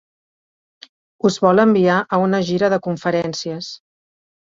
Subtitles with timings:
[1.31, 3.73] Us vol enviar a una gira de conferències.